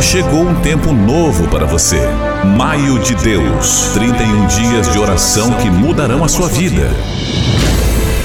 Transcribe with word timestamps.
Chegou 0.00 0.42
um 0.42 0.54
tempo 0.60 0.92
novo 0.92 1.48
para 1.48 1.66
você. 1.66 2.00
Maio 2.56 2.98
de 2.98 3.14
Deus 3.14 3.90
31 3.94 4.46
dias 4.46 4.92
de 4.92 4.98
oração 4.98 5.52
que 5.54 5.70
mudarão 5.70 6.22
a 6.22 6.28
sua 6.28 6.48
vida. 6.48 6.90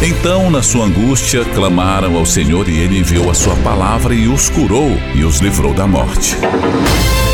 Então, 0.04 0.50
na 0.50 0.62
sua 0.62 0.86
angústia, 0.86 1.45
clamaram 1.45 2.18
ao 2.18 2.26
Senhor 2.26 2.68
e 2.68 2.78
ele 2.78 3.00
enviou 3.00 3.30
a 3.30 3.34
sua 3.34 3.55
palavra 3.58 4.14
e 4.14 4.28
os 4.28 4.50
curou 4.50 4.92
e 5.16 5.23
os 5.23 5.40
livrou 5.40 5.73
da 5.73 5.88
morte. 5.88 6.36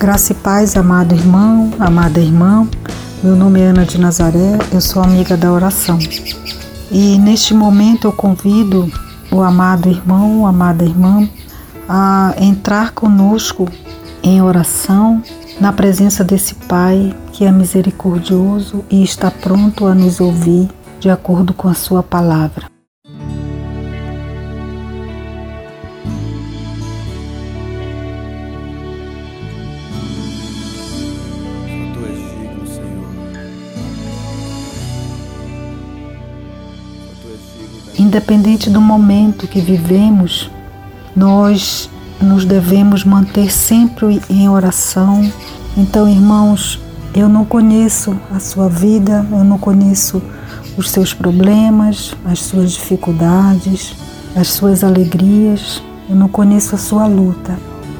Graça 0.00 0.32
e 0.32 0.34
paz, 0.34 0.78
amado 0.78 1.14
irmão, 1.14 1.74
amada 1.78 2.18
irmã. 2.18 2.66
Meu 3.22 3.36
nome 3.36 3.60
é 3.60 3.66
Ana 3.66 3.84
de 3.84 4.00
Nazaré, 4.00 4.58
eu 4.72 4.80
sou 4.80 5.02
amiga 5.02 5.36
da 5.36 5.52
oração. 5.52 5.98
E 6.90 7.18
neste 7.18 7.52
momento 7.52 8.06
eu 8.06 8.12
convido 8.12 8.90
o 9.30 9.42
amado 9.42 9.90
irmão, 9.90 10.46
amada 10.46 10.86
irmã, 10.86 11.28
a 11.86 12.34
entrar 12.38 12.92
conosco 12.92 13.68
em 14.22 14.40
oração 14.40 15.22
na 15.60 15.70
presença 15.70 16.24
desse 16.24 16.54
Pai 16.54 17.14
que 17.34 17.44
é 17.44 17.52
misericordioso 17.52 18.82
e 18.90 19.02
está 19.04 19.30
pronto 19.30 19.84
a 19.84 19.94
nos 19.94 20.18
ouvir 20.18 20.70
de 20.98 21.10
acordo 21.10 21.52
com 21.52 21.68
a 21.68 21.74
Sua 21.74 22.02
palavra. 22.02 22.79
Independente 38.10 38.68
do 38.68 38.80
momento 38.80 39.46
que 39.46 39.60
vivemos, 39.60 40.50
nós 41.14 41.88
nos 42.20 42.44
devemos 42.44 43.04
manter 43.04 43.52
sempre 43.52 44.20
em 44.28 44.48
oração. 44.48 45.30
Então, 45.76 46.08
irmãos, 46.08 46.80
eu 47.14 47.28
não 47.28 47.44
conheço 47.44 48.18
a 48.34 48.40
sua 48.40 48.68
vida, 48.68 49.24
eu 49.30 49.44
não 49.44 49.56
conheço 49.56 50.20
os 50.76 50.90
seus 50.90 51.14
problemas, 51.14 52.12
as 52.24 52.40
suas 52.40 52.72
dificuldades, 52.72 53.94
as 54.34 54.48
suas 54.48 54.82
alegrias, 54.82 55.80
eu 56.08 56.16
não 56.16 56.26
conheço 56.26 56.74
a 56.74 56.78
sua 56.78 57.06
luta. 57.06 57.56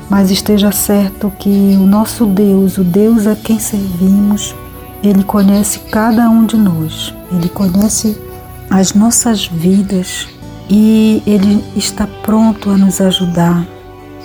Mas 0.09 0.33
esteja 0.33 0.73
certo 0.73 1.33
que 1.39 1.77
o 1.79 1.87
nosso 1.87 2.27
Deus, 2.27 2.79
o 2.79 2.83
Deus 2.83 3.29
a 3.29 3.37
quem 3.37 3.61
servimos, 3.61 4.57
ele 5.05 5.23
conhece 5.23 5.79
cada 5.89 6.29
um 6.29 6.45
de 6.45 6.57
nós. 6.57 7.15
Ele 7.31 7.49
conhece 7.49 8.19
as 8.71 8.95
nossas 8.95 9.47
vidas 9.47 10.29
e 10.69 11.23
Ele 11.27 11.65
está 11.75 12.07
pronto 12.07 12.71
a 12.71 12.79
nos 12.79 13.01
ajudar. 13.01 13.67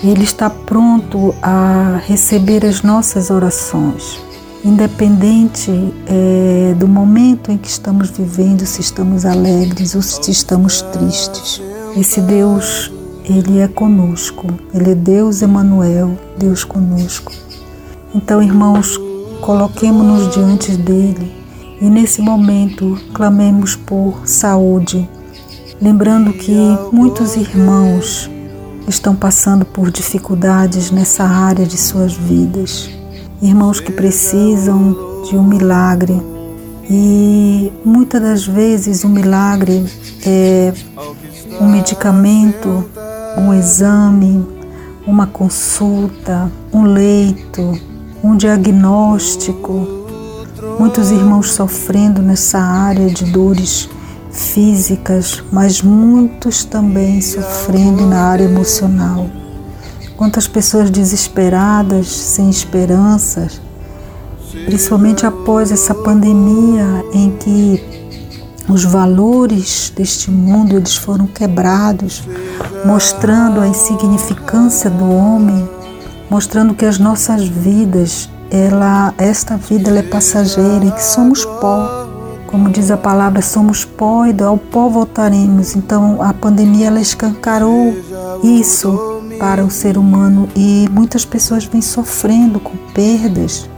Ele 0.04 0.24
está 0.24 0.50
pronto 0.50 1.34
a 1.42 2.00
receber 2.06 2.64
as 2.64 2.84
nossas 2.84 3.32
orações, 3.32 4.20
independente 4.64 5.72
é, 6.06 6.76
do 6.78 6.88
momento 6.88 7.52
em 7.52 7.58
que 7.58 7.68
estamos 7.68 8.12
vivendo, 8.12 8.66
se 8.66 8.82
estamos 8.82 9.26
alegres 9.26 9.96
ou 9.96 10.02
se 10.02 10.30
estamos 10.30 10.82
tristes. 10.84 11.60
Esse 11.98 12.22
Deus, 12.22 12.92
Ele 13.24 13.60
é 13.60 13.68
conosco. 13.68 14.46
Ele 14.74 14.92
é 14.92 14.96
Deus 14.96 15.42
Emanuel, 15.42 16.18
Deus 16.38 16.64
conosco. 16.64 17.32
Então, 18.14 18.44
irmãos, 18.44 19.00
coloquemos-nos 19.42 20.34
diante 20.34 20.72
dele 20.78 21.45
e 21.82 21.86
nesse 21.86 22.22
momento 22.22 22.98
clamemos 23.14 23.76
por 23.76 24.28
saúde, 24.28 25.08
lembrando 25.82 26.34
que 26.34 26.56
muitos 26.92 27.36
irmãos 27.36 28.30
estão 28.88 29.16
passando 29.16 29.66
por 29.66 29.92
dificuldades 29.92 30.92
nessa 30.92 31.24
área 31.24 31.66
de 31.66 31.78
suas 31.78 32.14
vidas. 32.14 32.90
Irmãos 33.42 33.80
que 33.80 33.92
precisam 33.92 35.24
de 35.28 35.36
um 35.36 35.44
milagre. 35.44 36.22
E 36.90 37.72
muitas 37.84 38.22
das 38.22 38.46
vezes 38.46 39.04
o 39.04 39.10
milagre 39.10 39.86
é 40.26 40.72
um 41.60 41.68
medicamento, 41.68 42.86
um 43.38 43.54
exame, 43.54 44.46
uma 45.06 45.26
consulta, 45.26 46.52
um 46.72 46.84
leito, 46.84 47.74
um 48.24 48.36
diagnóstico, 48.36 50.05
Muitos 50.78 51.10
irmãos 51.10 51.54
sofrendo 51.54 52.22
nessa 52.22 52.60
área 52.60 53.10
de 53.10 53.32
dores 53.32 53.90
físicas, 54.30 55.42
mas 55.50 55.82
muitos 55.82 56.66
também 56.66 57.22
sofrendo 57.22 58.06
na 58.06 58.24
área 58.24 58.44
emocional. 58.44 59.30
Quantas 60.18 60.48
pessoas 60.48 60.90
desesperadas, 60.90 62.08
sem 62.08 62.50
esperanças, 62.50 63.62
principalmente 64.66 65.26
após 65.26 65.72
essa 65.72 65.96
pandemia 65.96 67.06
em 67.14 67.32
que 67.32 67.84
os 68.68 68.84
valores 68.84 69.94
deste 69.96 70.30
mundo 70.30 70.76
eles 70.76 70.96
foram 70.96 71.26
quebrados, 71.26 72.24
mostrando 72.84 73.62
a 73.62 73.68
insignificância 73.68 74.90
do 74.90 75.10
homem, 75.10 75.70
mostrando 76.30 76.74
que 76.74 76.86
as 76.86 77.00
nossas 77.00 77.48
vidas 77.48 78.30
ela, 78.50 79.14
esta 79.18 79.58
vida 79.58 79.90
ela 79.90 80.00
é 80.00 80.04
passageira 80.04 80.86
e 80.86 80.92
que 80.92 81.04
somos 81.04 81.44
pó. 81.46 82.08
Como 82.48 82.70
diz 82.70 82.92
a 82.92 82.98
palavra, 82.98 83.42
somos 83.42 83.84
pó 83.84 84.26
e 84.26 84.44
ao 84.44 84.58
pó 84.58 84.88
voltaremos. 84.88 85.76
Então 85.76 86.22
a 86.22 86.34
pandemia 86.34 86.88
ela 86.88 87.02
escancarou 87.02 87.94
isso 88.44 89.22
para 89.40 89.64
o 89.64 89.70
ser 89.70 89.98
humano 89.98 90.48
e 90.56 90.88
muitas 90.92 91.26
pessoas 91.26 91.66
vêm 91.66 91.82
sofrendo 91.82 92.60
com 92.60 92.78
perdas 92.94 93.70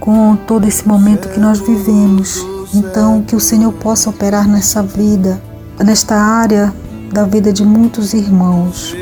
com 0.00 0.36
todo 0.36 0.66
esse 0.66 0.86
momento 0.86 1.28
que 1.28 1.38
nós 1.38 1.60
vivemos. 1.60 2.44
Então 2.74 3.22
que 3.22 3.36
o 3.36 3.40
Senhor 3.40 3.72
possa 3.72 4.10
operar 4.10 4.48
nessa 4.48 4.82
vida, 4.82 5.40
nesta 5.78 6.16
área 6.16 6.74
da 7.12 7.24
vida 7.24 7.52
de 7.52 7.64
muitos 7.64 8.12
irmãos 8.12 8.94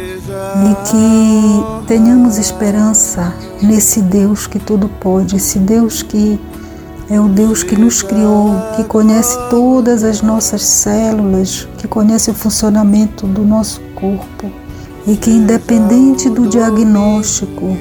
e 0.54 0.74
que 0.90 1.86
tenhamos 1.86 2.38
esperança 2.38 3.34
nesse 3.62 4.02
Deus 4.02 4.46
que 4.46 4.58
tudo 4.58 4.88
pode, 4.88 5.36
esse 5.36 5.58
Deus 5.58 6.02
que 6.02 6.38
é 7.08 7.20
o 7.20 7.28
Deus 7.28 7.62
que 7.62 7.76
nos 7.76 8.02
criou, 8.02 8.54
que 8.76 8.84
conhece 8.84 9.36
todas 9.50 10.02
as 10.02 10.22
nossas 10.22 10.62
células, 10.62 11.68
que 11.78 11.86
conhece 11.86 12.30
o 12.30 12.34
funcionamento 12.34 13.26
do 13.26 13.44
nosso 13.44 13.80
corpo 13.94 14.50
e 15.06 15.16
que, 15.16 15.30
independente 15.30 16.30
do 16.30 16.48
diagnóstico, 16.48 17.76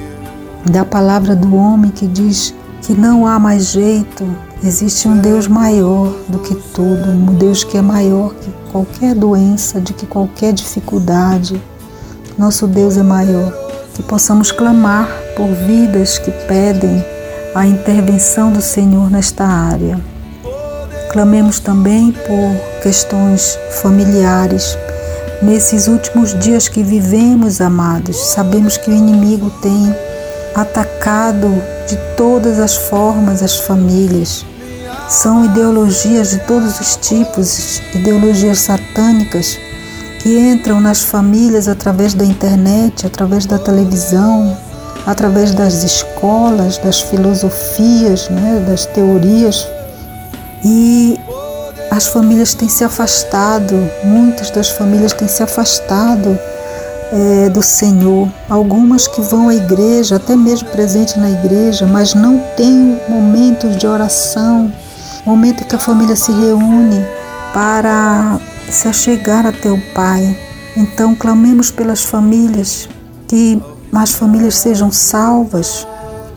da 0.70 0.84
palavra 0.84 1.34
do 1.34 1.54
homem 1.54 1.90
que 1.90 2.06
diz 2.06 2.54
que 2.82 2.92
não 2.94 3.26
há 3.26 3.38
mais 3.38 3.70
jeito, 3.70 4.24
existe 4.62 5.08
um 5.08 5.16
Deus 5.16 5.46
maior 5.46 6.12
do 6.28 6.38
que 6.38 6.54
tudo, 6.54 7.10
um 7.10 7.34
Deus 7.34 7.64
que 7.64 7.78
é 7.78 7.82
maior 7.82 8.34
que 8.34 8.50
qualquer 8.70 9.14
doença, 9.14 9.80
de 9.80 9.92
que 9.92 10.06
qualquer 10.06 10.52
dificuldade. 10.52 11.62
Nosso 12.38 12.66
Deus 12.66 12.96
é 12.96 13.02
maior. 13.02 13.52
Que 13.94 14.02
possamos 14.02 14.50
clamar 14.50 15.06
por 15.36 15.48
vidas 15.48 16.18
que 16.18 16.30
pedem 16.48 17.04
a 17.54 17.66
intervenção 17.66 18.50
do 18.50 18.62
Senhor 18.62 19.10
nesta 19.10 19.44
área. 19.44 20.00
Clamemos 21.10 21.60
também 21.60 22.10
por 22.10 22.82
questões 22.82 23.58
familiares. 23.82 24.78
Nesses 25.42 25.88
últimos 25.88 26.38
dias 26.38 26.68
que 26.68 26.82
vivemos, 26.82 27.60
amados, 27.60 28.16
sabemos 28.16 28.78
que 28.78 28.90
o 28.90 28.94
inimigo 28.94 29.50
tem 29.60 29.94
atacado 30.54 31.48
de 31.86 31.96
todas 32.16 32.58
as 32.58 32.76
formas 32.76 33.42
as 33.42 33.58
famílias. 33.58 34.46
São 35.06 35.44
ideologias 35.44 36.30
de 36.30 36.38
todos 36.46 36.80
os 36.80 36.96
tipos, 36.96 37.82
ideologias 37.94 38.60
satânicas 38.60 39.58
que 40.22 40.38
entram 40.38 40.80
nas 40.80 41.02
famílias 41.02 41.66
através 41.66 42.14
da 42.14 42.24
internet, 42.24 43.04
através 43.04 43.44
da 43.44 43.58
televisão, 43.58 44.56
através 45.04 45.52
das 45.52 45.82
escolas, 45.82 46.78
das 46.78 47.00
filosofias, 47.00 48.28
né, 48.28 48.64
das 48.68 48.86
teorias. 48.86 49.66
E 50.64 51.18
as 51.90 52.06
famílias 52.06 52.54
têm 52.54 52.68
se 52.68 52.84
afastado, 52.84 53.74
muitas 54.04 54.50
das 54.50 54.68
famílias 54.68 55.12
têm 55.12 55.26
se 55.26 55.42
afastado 55.42 56.38
é, 57.12 57.48
do 57.48 57.60
Senhor. 57.60 58.28
Algumas 58.48 59.08
que 59.08 59.20
vão 59.20 59.48
à 59.48 59.54
igreja, 59.56 60.16
até 60.16 60.36
mesmo 60.36 60.68
presente 60.68 61.18
na 61.18 61.30
igreja, 61.30 61.84
mas 61.84 62.14
não 62.14 62.38
têm 62.56 62.96
momentos 63.08 63.76
de 63.76 63.88
oração, 63.88 64.72
momento 65.26 65.64
que 65.64 65.74
a 65.74 65.80
família 65.80 66.14
se 66.14 66.30
reúne 66.30 67.04
para 67.52 68.38
se 68.72 68.88
achegar 68.88 69.46
até 69.46 69.70
o 69.70 69.80
Pai. 69.94 70.36
Então 70.76 71.14
clamemos 71.14 71.70
pelas 71.70 72.02
famílias, 72.02 72.88
que 73.28 73.60
as 73.92 74.12
famílias 74.12 74.56
sejam 74.56 74.90
salvas, 74.90 75.86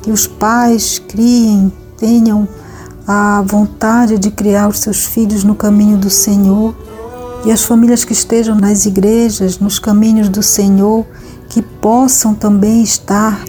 que 0.02 0.12
os 0.12 0.28
pais 0.28 1.00
criem, 1.00 1.72
tenham 1.98 2.48
a 3.08 3.42
vontade 3.48 4.18
de 4.18 4.30
criar 4.30 4.68
os 4.68 4.80
seus 4.80 5.06
filhos 5.06 5.44
no 5.44 5.56
caminho 5.56 5.98
do 5.98 6.10
Senhor 6.10 6.76
e 7.46 7.52
as 7.52 7.64
famílias 7.64 8.04
que 8.04 8.14
estejam 8.14 8.56
nas 8.56 8.86
igrejas, 8.86 9.60
nos 9.60 9.80
caminhos 9.80 10.28
do 10.28 10.44
Senhor, 10.44 11.06
que 11.48 11.62
possam 11.62 12.34
também 12.34 12.84
estar 12.84 13.46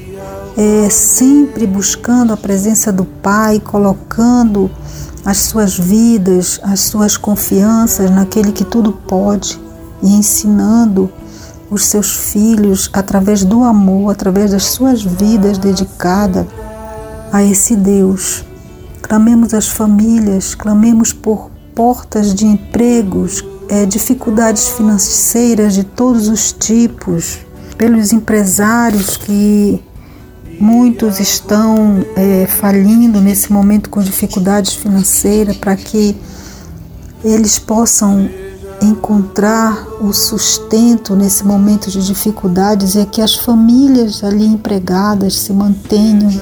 é, 0.56 0.88
sempre 0.88 1.66
buscando 1.66 2.32
a 2.32 2.36
presença 2.36 2.90
do 2.90 3.04
Pai, 3.04 3.60
colocando 3.60 4.70
as 5.24 5.38
suas 5.38 5.76
vidas, 5.78 6.58
as 6.62 6.80
suas 6.80 7.16
confianças 7.16 8.10
naquele 8.10 8.52
que 8.52 8.64
tudo 8.64 8.92
pode 8.92 9.60
e 10.02 10.14
ensinando 10.14 11.10
os 11.70 11.84
seus 11.84 12.14
filhos 12.32 12.88
através 12.92 13.44
do 13.44 13.64
amor, 13.64 14.12
através 14.12 14.52
das 14.52 14.64
suas 14.64 15.02
vidas 15.02 15.58
dedicadas 15.58 16.46
a 17.32 17.42
esse 17.42 17.74
Deus. 17.74 18.44
Clamemos 19.02 19.52
as 19.52 19.68
famílias, 19.68 20.54
clamemos 20.54 21.12
por 21.12 21.50
portas 21.74 22.34
de 22.34 22.46
empregos, 22.46 23.44
é, 23.68 23.84
dificuldades 23.84 24.68
financeiras 24.68 25.74
de 25.74 25.84
todos 25.84 26.28
os 26.28 26.52
tipos, 26.52 27.38
pelos 27.76 28.12
empresários 28.12 29.16
que 29.16 29.82
muitos 30.60 31.20
estão 31.20 32.04
é, 32.16 32.46
falindo 32.46 33.20
nesse 33.20 33.52
momento 33.52 33.90
com 33.90 34.00
dificuldades 34.00 34.74
financeiras, 34.74 35.56
para 35.56 35.76
que 35.76 36.16
eles 37.24 37.58
possam 37.58 38.28
encontrar 38.80 39.86
o 40.00 40.12
sustento 40.12 41.16
nesse 41.16 41.44
momento 41.44 41.90
de 41.90 42.04
dificuldades 42.04 42.94
e 42.94 43.04
que 43.06 43.22
as 43.22 43.34
famílias 43.34 44.22
ali 44.22 44.46
empregadas 44.46 45.38
se 45.38 45.52
mantenham, 45.52 46.40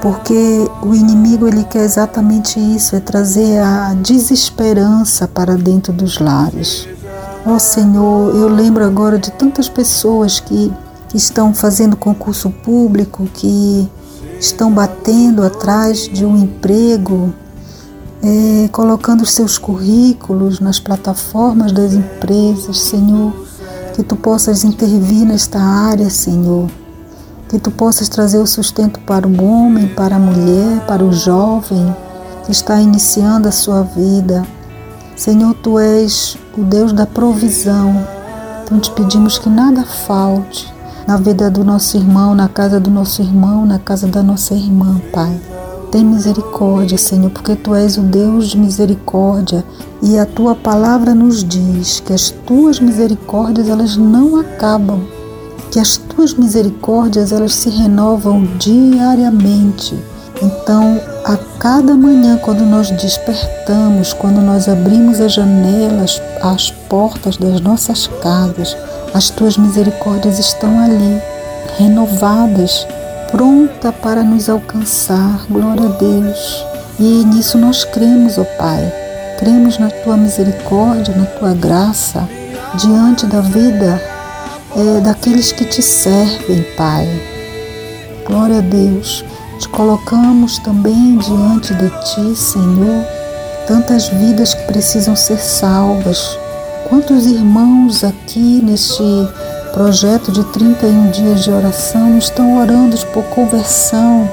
porque 0.00 0.68
o 0.82 0.94
inimigo 0.94 1.46
ele 1.46 1.64
quer 1.64 1.84
exatamente 1.84 2.58
isso, 2.58 2.94
é 2.94 3.00
trazer 3.00 3.58
a 3.58 3.94
desesperança 3.94 5.26
para 5.26 5.56
dentro 5.56 5.92
dos 5.92 6.18
lares. 6.18 6.88
Ó 7.44 7.54
oh, 7.54 7.58
Senhor, 7.58 8.36
eu 8.36 8.48
lembro 8.48 8.84
agora 8.84 9.18
de 9.18 9.32
tantas 9.32 9.68
pessoas 9.68 10.38
que, 10.38 10.72
que 11.12 11.18
estão 11.18 11.52
fazendo 11.52 11.94
concurso 11.94 12.48
público, 12.48 13.28
que 13.34 13.86
estão 14.40 14.72
batendo 14.72 15.44
atrás 15.44 16.08
de 16.08 16.24
um 16.24 16.38
emprego, 16.38 17.34
é, 18.22 18.68
colocando 18.68 19.20
os 19.20 19.30
seus 19.32 19.58
currículos 19.58 20.58
nas 20.58 20.80
plataformas 20.80 21.70
das 21.70 21.92
empresas, 21.92 22.78
Senhor, 22.78 23.30
que 23.94 24.02
tu 24.02 24.16
possas 24.16 24.64
intervir 24.64 25.26
nesta 25.26 25.60
área, 25.60 26.08
Senhor, 26.08 26.70
que 27.46 27.58
tu 27.58 27.70
possas 27.70 28.08
trazer 28.08 28.38
o 28.38 28.46
sustento 28.46 28.98
para 29.00 29.28
o 29.28 29.44
homem, 29.44 29.88
para 29.88 30.16
a 30.16 30.18
mulher, 30.18 30.80
para 30.86 31.04
o 31.04 31.12
jovem 31.12 31.94
que 32.46 32.52
está 32.52 32.80
iniciando 32.80 33.48
a 33.48 33.52
sua 33.52 33.82
vida. 33.82 34.46
Senhor, 35.14 35.52
tu 35.56 35.78
és 35.78 36.38
o 36.56 36.62
Deus 36.62 36.90
da 36.90 37.04
provisão. 37.04 38.02
Então 38.64 38.80
te 38.80 38.90
pedimos 38.92 39.36
que 39.36 39.50
nada 39.50 39.84
falte 39.84 40.72
na 41.06 41.16
vida 41.16 41.50
do 41.50 41.64
nosso 41.64 41.96
irmão, 41.96 42.34
na 42.34 42.48
casa 42.48 42.78
do 42.78 42.90
nosso 42.90 43.22
irmão, 43.22 43.66
na 43.66 43.78
casa 43.78 44.06
da 44.06 44.22
nossa 44.22 44.54
irmã, 44.54 45.00
Pai. 45.12 45.40
Tem 45.90 46.04
misericórdia, 46.04 46.96
Senhor, 46.96 47.30
porque 47.30 47.54
tu 47.54 47.74
és 47.74 47.98
o 47.98 48.02
Deus 48.02 48.48
de 48.48 48.56
misericórdia 48.56 49.62
e 50.02 50.18
a 50.18 50.24
tua 50.24 50.54
palavra 50.54 51.14
nos 51.14 51.44
diz 51.44 52.00
que 52.00 52.14
as 52.14 52.30
tuas 52.30 52.80
misericórdias 52.80 53.68
elas 53.68 53.96
não 53.96 54.36
acabam, 54.36 55.00
que 55.70 55.78
as 55.78 55.98
tuas 55.98 56.32
misericórdias 56.32 57.30
elas 57.30 57.54
se 57.54 57.68
renovam 57.68 58.44
diariamente. 58.58 59.94
Então, 60.40 60.98
a 61.24 61.36
cada 61.58 61.94
manhã, 61.94 62.36
quando 62.38 62.64
nós 62.64 62.90
despertamos, 62.90 64.12
quando 64.12 64.40
nós 64.40 64.68
abrimos 64.68 65.20
as 65.20 65.34
janelas, 65.34 66.20
as 66.42 66.70
portas 66.70 67.36
das 67.36 67.60
nossas 67.60 68.08
casas, 68.22 68.76
as 69.14 69.30
tuas 69.30 69.56
misericórdias 69.56 70.38
estão 70.38 70.78
ali, 70.78 71.20
renovadas 71.78 72.86
pronta 73.32 73.90
para 73.90 74.22
nos 74.22 74.48
alcançar. 74.48 75.46
Glória 75.50 75.88
a 75.88 75.92
Deus. 75.92 76.66
E 77.00 77.24
nisso 77.24 77.56
nós 77.58 77.82
cremos, 77.82 78.38
ó 78.38 78.44
Pai. 78.58 78.92
Cremos 79.38 79.78
na 79.78 79.90
tua 79.90 80.16
misericórdia, 80.16 81.16
na 81.16 81.24
tua 81.24 81.54
graça, 81.54 82.28
diante 82.74 83.26
da 83.26 83.40
vida 83.40 84.00
é, 84.76 85.00
daqueles 85.00 85.50
que 85.50 85.64
te 85.64 85.82
servem, 85.82 86.62
Pai. 86.76 87.08
Glória 88.26 88.58
a 88.58 88.60
Deus. 88.60 89.24
Te 89.58 89.68
colocamos 89.68 90.58
também 90.58 91.16
diante 91.16 91.74
de 91.74 91.88
ti, 91.88 92.36
Senhor, 92.36 93.04
tantas 93.66 94.08
vidas 94.08 94.54
que 94.54 94.64
precisam 94.64 95.16
ser 95.16 95.38
salvas. 95.38 96.38
Quantos 96.92 97.24
irmãos 97.24 98.04
aqui 98.04 98.60
neste 98.62 99.02
projeto 99.72 100.30
de 100.30 100.44
31 100.44 101.10
dias 101.10 101.42
de 101.42 101.50
oração 101.50 102.18
estão 102.18 102.58
orando 102.58 102.94
por 103.14 103.24
conversão, 103.30 104.28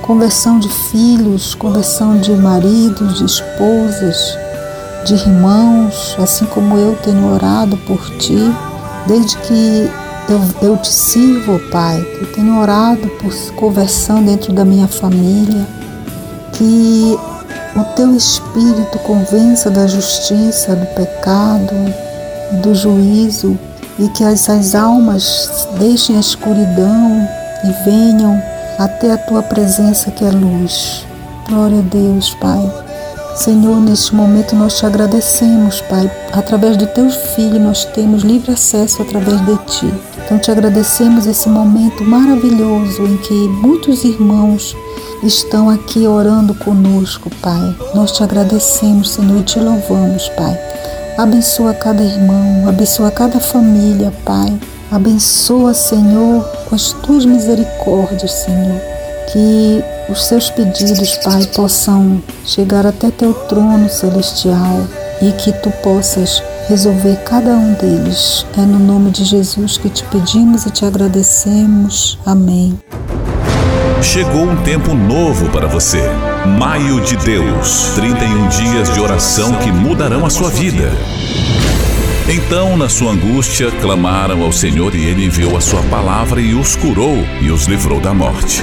conversão 0.00 0.60
de 0.60 0.68
filhos, 0.92 1.56
conversão 1.56 2.16
de 2.18 2.30
maridos, 2.36 3.18
de 3.18 3.24
esposas, 3.24 4.38
de 5.06 5.14
irmãos, 5.14 6.14
assim 6.20 6.46
como 6.46 6.78
eu 6.78 6.96
tenho 7.02 7.34
orado 7.34 7.76
por 7.78 7.98
ti, 8.18 8.54
desde 9.08 9.36
que 9.38 9.90
eu, 10.28 10.68
eu 10.68 10.76
te 10.76 10.92
sirvo, 10.92 11.58
Pai. 11.68 11.98
Eu 12.20 12.32
tenho 12.32 12.60
orado 12.60 13.08
por 13.20 13.34
conversão 13.56 14.22
dentro 14.22 14.52
da 14.52 14.64
minha 14.64 14.86
família, 14.86 15.66
que 16.52 17.18
o 17.76 17.84
teu 17.94 18.14
Espírito 18.14 18.98
convença 19.00 19.70
da 19.70 19.86
justiça, 19.86 20.74
do 20.74 20.86
pecado, 20.94 21.74
do 22.62 22.74
juízo, 22.74 23.58
e 23.98 24.08
que 24.10 24.22
essas 24.22 24.74
almas 24.74 25.68
deixem 25.78 26.16
a 26.16 26.20
escuridão 26.20 27.28
e 27.64 27.84
venham 27.84 28.40
até 28.78 29.12
a 29.12 29.18
tua 29.18 29.42
presença 29.42 30.10
que 30.10 30.24
é 30.24 30.30
luz. 30.30 31.04
Glória 31.48 31.80
a 31.80 31.82
Deus, 31.82 32.34
Pai. 32.40 32.70
Senhor, 33.34 33.80
neste 33.80 34.14
momento 34.14 34.54
nós 34.54 34.78
te 34.78 34.86
agradecemos, 34.86 35.80
Pai. 35.82 36.10
Através 36.32 36.76
do 36.76 36.86
teu 36.86 37.10
filho 37.10 37.58
nós 37.58 37.84
temos 37.84 38.22
livre 38.22 38.52
acesso 38.52 39.02
através 39.02 39.40
de 39.44 39.56
ti. 39.66 39.94
Então 40.24 40.38
te 40.38 40.50
agradecemos 40.50 41.26
esse 41.26 41.48
momento 41.48 42.04
maravilhoso 42.04 43.02
em 43.04 43.16
que 43.16 43.34
muitos 43.34 44.04
irmãos 44.04 44.76
estão 45.22 45.68
aqui 45.68 46.06
orando 46.06 46.54
conosco, 46.54 47.30
Pai. 47.42 47.76
Nós 47.94 48.12
te 48.12 48.22
agradecemos, 48.22 49.10
Senhor, 49.10 49.40
e 49.40 49.42
te 49.42 49.58
louvamos, 49.58 50.28
Pai. 50.30 50.58
Abençoa 51.16 51.74
cada 51.74 52.02
irmão, 52.02 52.68
abençoa 52.68 53.10
cada 53.10 53.40
família, 53.40 54.12
Pai. 54.24 54.56
Abençoa, 54.90 55.74
Senhor, 55.74 56.42
com 56.68 56.74
as 56.74 56.92
tuas 56.92 57.24
misericórdias, 57.24 58.30
Senhor. 58.30 58.80
Que 59.32 59.84
os 60.08 60.24
seus 60.24 60.48
pedidos, 60.50 61.16
Pai, 61.18 61.44
possam 61.54 62.22
chegar 62.44 62.86
até 62.86 63.10
teu 63.10 63.34
trono 63.34 63.88
celestial 63.88 64.86
e 65.20 65.32
que 65.32 65.52
tu 65.52 65.70
possas 65.82 66.42
resolver 66.68 67.16
cada 67.24 67.50
um 67.50 67.74
deles. 67.74 68.46
É 68.56 68.60
no 68.60 68.78
nome 68.78 69.10
de 69.10 69.24
Jesus 69.24 69.76
que 69.76 69.90
te 69.90 70.04
pedimos 70.04 70.64
e 70.66 70.70
te 70.70 70.84
agradecemos. 70.84 72.18
Amém. 72.24 72.78
Chegou 74.02 74.44
um 74.44 74.56
tempo 74.62 74.94
novo 74.94 75.50
para 75.50 75.66
você. 75.66 76.00
Maio 76.58 77.00
de 77.00 77.16
Deus 77.16 77.90
31 77.96 78.48
dias 78.48 78.92
de 78.92 79.00
oração 79.00 79.54
que 79.56 79.72
mudarão 79.72 80.24
a 80.24 80.30
sua 80.30 80.50
vida. 80.50 80.92
Então, 82.28 82.76
na 82.76 82.88
sua 82.88 83.12
angústia, 83.12 83.70
clamaram 83.70 84.42
ao 84.42 84.52
Senhor 84.52 84.94
e 84.94 85.04
ele 85.04 85.24
enviou 85.24 85.56
a 85.56 85.60
sua 85.60 85.82
palavra 85.84 86.40
e 86.40 86.54
os 86.54 86.76
curou 86.76 87.16
e 87.40 87.50
os 87.50 87.66
livrou 87.66 88.00
da 88.00 88.14
morte. 88.14 88.62